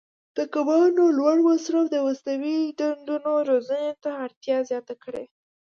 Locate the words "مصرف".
1.49-1.85